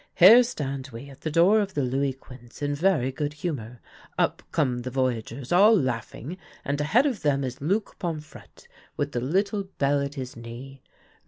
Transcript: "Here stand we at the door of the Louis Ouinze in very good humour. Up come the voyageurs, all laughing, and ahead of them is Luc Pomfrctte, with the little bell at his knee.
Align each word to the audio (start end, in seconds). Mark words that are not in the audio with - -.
"Here 0.15 0.41
stand 0.41 0.89
we 0.91 1.11
at 1.11 1.21
the 1.21 1.29
door 1.29 1.59
of 1.59 1.75
the 1.75 1.83
Louis 1.83 2.15
Ouinze 2.15 2.63
in 2.63 2.73
very 2.73 3.11
good 3.11 3.33
humour. 3.33 3.81
Up 4.17 4.41
come 4.51 4.79
the 4.79 4.89
voyageurs, 4.89 5.51
all 5.51 5.79
laughing, 5.79 6.37
and 6.65 6.81
ahead 6.81 7.05
of 7.05 7.21
them 7.21 7.43
is 7.43 7.61
Luc 7.61 7.99
Pomfrctte, 7.99 8.65
with 8.97 9.11
the 9.11 9.21
little 9.21 9.65
bell 9.77 9.99
at 10.01 10.15
his 10.15 10.35
knee. 10.35 10.81